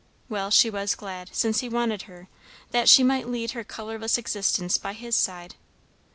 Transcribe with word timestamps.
Well, 0.29 0.49
she 0.49 0.71
was 0.71 0.95
glad, 0.95 1.29
since 1.31 1.59
he 1.59 1.69
wanted 1.69 2.01
her, 2.09 2.27
that 2.71 2.89
she 2.89 3.03
might 3.03 3.27
lead 3.29 3.51
her 3.51 3.63
colourless 3.63 4.17
existence 4.17 4.79
by 4.79 4.93
his 4.93 5.15
side. 5.15 5.53